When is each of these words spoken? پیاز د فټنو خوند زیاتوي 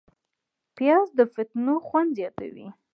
پیاز 0.75 1.07
د 1.17 1.19
فټنو 1.33 1.75
خوند 1.87 2.09
زیاتوي 2.17 2.67